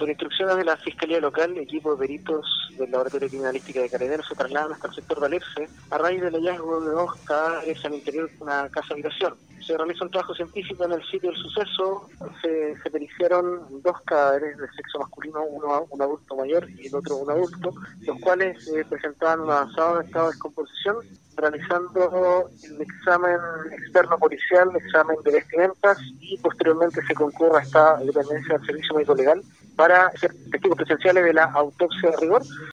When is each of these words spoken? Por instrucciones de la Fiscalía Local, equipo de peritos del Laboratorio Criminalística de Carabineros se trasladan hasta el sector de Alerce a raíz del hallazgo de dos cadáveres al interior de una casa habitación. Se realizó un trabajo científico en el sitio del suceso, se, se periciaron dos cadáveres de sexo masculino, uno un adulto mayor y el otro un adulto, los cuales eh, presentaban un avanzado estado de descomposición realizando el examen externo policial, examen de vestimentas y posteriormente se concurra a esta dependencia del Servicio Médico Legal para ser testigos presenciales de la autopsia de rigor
Por 0.00 0.08
instrucciones 0.08 0.56
de 0.56 0.64
la 0.64 0.78
Fiscalía 0.78 1.20
Local, 1.20 1.58
equipo 1.58 1.92
de 1.92 1.98
peritos 1.98 2.46
del 2.78 2.90
Laboratorio 2.90 3.28
Criminalística 3.28 3.82
de 3.82 3.90
Carabineros 3.90 4.26
se 4.26 4.34
trasladan 4.34 4.72
hasta 4.72 4.88
el 4.88 4.94
sector 4.94 5.20
de 5.20 5.26
Alerce 5.26 5.68
a 5.90 5.98
raíz 5.98 6.22
del 6.22 6.32
hallazgo 6.32 6.80
de 6.80 6.90
dos 6.92 7.16
cadáveres 7.16 7.84
al 7.84 7.94
interior 7.96 8.30
de 8.30 8.42
una 8.42 8.66
casa 8.70 8.94
habitación. 8.94 9.34
Se 9.60 9.76
realizó 9.76 10.04
un 10.04 10.10
trabajo 10.10 10.34
científico 10.34 10.86
en 10.86 10.92
el 10.92 11.02
sitio 11.04 11.30
del 11.30 11.38
suceso, 11.38 12.08
se, 12.40 12.80
se 12.82 12.90
periciaron 12.90 13.82
dos 13.82 14.00
cadáveres 14.06 14.56
de 14.56 14.70
sexo 14.72 15.00
masculino, 15.00 15.42
uno 15.42 15.86
un 15.90 16.00
adulto 16.00 16.34
mayor 16.34 16.66
y 16.70 16.86
el 16.86 16.94
otro 16.94 17.16
un 17.16 17.30
adulto, 17.30 17.74
los 18.00 18.18
cuales 18.20 18.66
eh, 18.68 18.86
presentaban 18.88 19.40
un 19.40 19.50
avanzado 19.50 20.00
estado 20.00 20.28
de 20.28 20.32
descomposición 20.32 20.96
realizando 21.40 22.50
el 22.62 22.82
examen 22.82 23.38
externo 23.72 24.18
policial, 24.18 24.70
examen 24.74 25.16
de 25.24 25.32
vestimentas 25.32 25.98
y 26.20 26.36
posteriormente 26.38 27.00
se 27.06 27.14
concurra 27.14 27.60
a 27.60 27.62
esta 27.62 27.96
dependencia 27.98 28.58
del 28.58 28.66
Servicio 28.66 28.94
Médico 28.94 29.14
Legal 29.14 29.42
para 29.76 30.10
ser 30.12 30.32
testigos 30.50 30.76
presenciales 30.76 31.24
de 31.24 31.32
la 31.32 31.44
autopsia 31.44 32.10
de 32.10 32.16
rigor 32.18 32.42